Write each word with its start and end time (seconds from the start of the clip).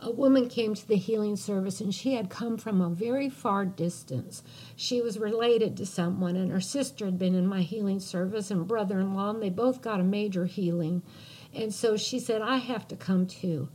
a 0.00 0.10
woman 0.10 0.48
came 0.48 0.74
to 0.74 0.86
the 0.86 0.96
healing 0.96 1.36
service 1.36 1.80
and 1.80 1.94
she 1.94 2.14
had 2.14 2.30
come 2.30 2.56
from 2.56 2.80
a 2.80 2.88
very 2.88 3.28
far 3.28 3.64
distance. 3.64 4.42
She 4.76 5.00
was 5.00 5.18
related 5.18 5.76
to 5.76 5.86
someone, 5.86 6.36
and 6.36 6.50
her 6.52 6.60
sister 6.60 7.06
had 7.06 7.18
been 7.18 7.34
in 7.34 7.46
my 7.46 7.62
healing 7.62 8.00
service, 8.00 8.50
and 8.50 8.66
brother 8.66 9.00
in 9.00 9.14
law, 9.14 9.30
and 9.30 9.42
they 9.42 9.50
both 9.50 9.82
got 9.82 10.00
a 10.00 10.04
major 10.04 10.46
healing. 10.46 11.02
And 11.52 11.74
so 11.74 11.96
she 11.96 12.20
said, 12.20 12.42
I 12.42 12.58
have 12.58 12.86
to 12.88 12.96
come 12.96 13.26
too. 13.26 13.68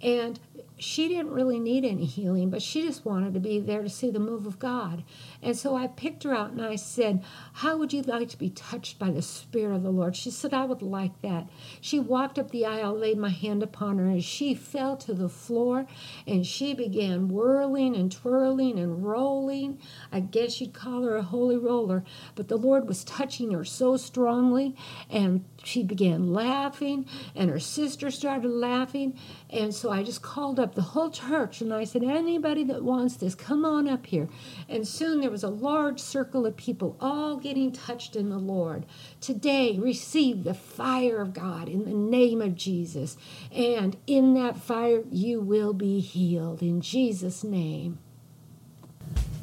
And 0.00 0.40
she 0.78 1.08
didn't 1.08 1.30
really 1.30 1.58
need 1.58 1.84
any 1.84 2.04
healing, 2.04 2.50
but 2.50 2.60
she 2.60 2.82
just 2.82 3.04
wanted 3.06 3.32
to 3.32 3.40
be 3.40 3.58
there 3.58 3.82
to 3.82 3.88
see 3.88 4.10
the 4.10 4.18
move 4.18 4.46
of 4.46 4.58
God. 4.58 5.04
And 5.42 5.56
so 5.56 5.74
I 5.74 5.86
picked 5.86 6.24
her 6.24 6.34
out 6.34 6.50
and 6.50 6.60
I 6.60 6.76
said, 6.76 7.24
How 7.54 7.78
would 7.78 7.92
you 7.94 8.02
like 8.02 8.28
to 8.30 8.38
be 8.38 8.50
touched 8.50 8.98
by 8.98 9.10
the 9.10 9.22
Spirit 9.22 9.76
of 9.76 9.82
the 9.82 9.90
Lord? 9.90 10.16
She 10.16 10.30
said, 10.30 10.52
I 10.52 10.66
would 10.66 10.82
like 10.82 11.22
that. 11.22 11.48
She 11.80 11.98
walked 11.98 12.38
up 12.38 12.50
the 12.50 12.66
aisle, 12.66 12.94
laid 12.94 13.16
my 13.16 13.30
hand 13.30 13.62
upon 13.62 13.98
her, 13.98 14.06
and 14.06 14.22
she 14.22 14.54
fell 14.54 14.96
to 14.98 15.14
the 15.14 15.30
floor 15.30 15.86
and 16.26 16.46
she 16.46 16.74
began 16.74 17.28
whirling 17.28 17.96
and 17.96 18.12
twirling 18.12 18.78
and 18.78 19.04
rolling. 19.04 19.78
I 20.12 20.20
guess 20.20 20.60
you'd 20.60 20.74
call 20.74 21.04
her 21.04 21.16
a 21.16 21.22
holy 21.22 21.56
roller, 21.56 22.04
but 22.34 22.48
the 22.48 22.56
Lord 22.56 22.86
was 22.86 23.04
touching 23.04 23.52
her 23.52 23.64
so 23.64 23.96
strongly, 23.96 24.76
and 25.08 25.44
she 25.62 25.82
began 25.82 26.32
laughing, 26.32 27.06
and 27.34 27.50
her 27.50 27.60
sister 27.60 28.10
started 28.10 28.48
laughing. 28.48 29.18
And 29.50 29.74
so 29.74 29.90
I 29.90 30.02
just 30.02 30.22
called 30.22 30.60
up 30.60 30.65
the 30.74 30.82
whole 30.82 31.10
church 31.10 31.60
and 31.60 31.72
I 31.72 31.84
said, 31.84 32.02
Anybody 32.02 32.64
that 32.64 32.82
wants 32.82 33.16
this, 33.16 33.34
come 33.34 33.64
on 33.64 33.88
up 33.88 34.06
here. 34.06 34.28
And 34.68 34.86
soon 34.86 35.20
there 35.20 35.30
was 35.30 35.44
a 35.44 35.48
large 35.48 36.00
circle 36.00 36.46
of 36.46 36.56
people 36.56 36.96
all 37.00 37.36
getting 37.36 37.72
touched 37.72 38.16
in 38.16 38.30
the 38.30 38.38
Lord. 38.38 38.86
Today, 39.20 39.78
receive 39.78 40.44
the 40.44 40.54
fire 40.54 41.20
of 41.20 41.32
God 41.34 41.68
in 41.68 41.84
the 41.84 41.92
name 41.92 42.40
of 42.40 42.54
Jesus. 42.54 43.16
And 43.52 43.96
in 44.06 44.34
that 44.34 44.56
fire, 44.56 45.02
you 45.10 45.40
will 45.40 45.72
be 45.72 46.00
healed 46.00 46.62
in 46.62 46.80
Jesus' 46.80 47.44
name. 47.44 47.98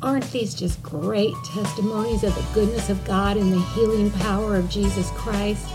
Aren't 0.01 0.29
these 0.31 0.53
just 0.53 0.83
great 0.83 1.33
testimonies 1.45 2.23
of 2.23 2.35
the 2.35 2.53
goodness 2.53 2.89
of 2.89 3.05
God 3.05 3.37
and 3.37 3.53
the 3.53 3.61
healing 3.61 4.11
power 4.11 4.57
of 4.57 4.69
Jesus 4.69 5.09
Christ? 5.11 5.65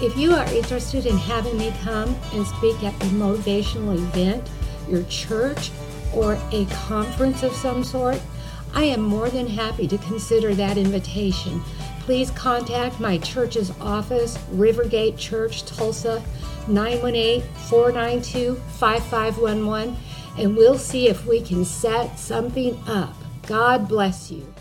If 0.00 0.16
you 0.16 0.32
are 0.34 0.44
interested 0.52 1.06
in 1.06 1.16
having 1.16 1.56
me 1.56 1.72
come 1.82 2.16
and 2.32 2.46
speak 2.46 2.82
at 2.82 2.94
a 2.94 3.06
motivational 3.06 3.94
event, 3.94 4.48
your 4.88 5.02
church, 5.04 5.70
or 6.12 6.38
a 6.52 6.66
conference 6.66 7.42
of 7.42 7.52
some 7.52 7.84
sort, 7.84 8.20
I 8.74 8.84
am 8.84 9.02
more 9.02 9.28
than 9.28 9.46
happy 9.46 9.86
to 9.88 9.98
consider 9.98 10.54
that 10.54 10.76
invitation. 10.76 11.60
Please 12.00 12.30
contact 12.32 13.00
my 13.00 13.18
church's 13.18 13.72
office, 13.80 14.36
Rivergate 14.52 15.16
Church, 15.16 15.64
Tulsa, 15.64 16.22
918 16.68 17.42
492 17.68 18.56
5511, 18.78 19.96
and 20.38 20.56
we'll 20.56 20.78
see 20.78 21.08
if 21.08 21.24
we 21.26 21.40
can 21.40 21.64
set 21.64 22.18
something 22.18 22.78
up. 22.86 23.14
God 23.46 23.88
bless 23.88 24.30
you. 24.30 24.52